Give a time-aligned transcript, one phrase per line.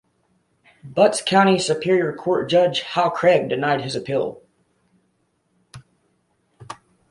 [0.83, 4.41] Butts County Superior Court judge Hal Craig denied his appeal.